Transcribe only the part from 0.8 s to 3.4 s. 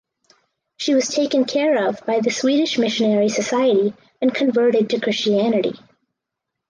was taken care of by the Swedish Missionary